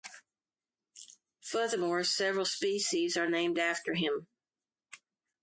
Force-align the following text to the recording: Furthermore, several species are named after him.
Furthermore, 1.43 2.03
several 2.03 2.45
species 2.45 3.15
are 3.17 3.29
named 3.29 3.59
after 3.59 3.93
him. 3.93 4.25